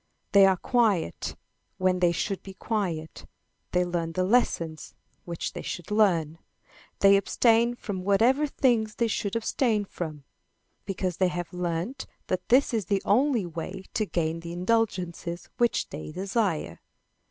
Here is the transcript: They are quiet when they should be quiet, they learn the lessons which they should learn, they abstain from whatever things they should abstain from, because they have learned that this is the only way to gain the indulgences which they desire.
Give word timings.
They 0.31 0.47
are 0.47 0.57
quiet 0.57 1.35
when 1.77 1.99
they 1.99 2.11
should 2.11 2.41
be 2.41 2.55
quiet, 2.55 3.27
they 3.71 3.85
learn 3.85 4.13
the 4.13 4.23
lessons 4.23 4.95
which 5.25 5.53
they 5.53 5.61
should 5.61 5.91
learn, 5.91 6.39
they 7.01 7.15
abstain 7.15 7.75
from 7.75 8.03
whatever 8.03 8.47
things 8.47 8.95
they 8.95 9.05
should 9.07 9.35
abstain 9.35 9.85
from, 9.85 10.23
because 10.85 11.17
they 11.17 11.27
have 11.27 11.53
learned 11.53 12.07
that 12.29 12.49
this 12.49 12.73
is 12.73 12.85
the 12.85 13.03
only 13.05 13.45
way 13.45 13.83
to 13.93 14.07
gain 14.07 14.39
the 14.39 14.53
indulgences 14.53 15.49
which 15.59 15.87
they 15.89 16.11
desire. 16.11 16.81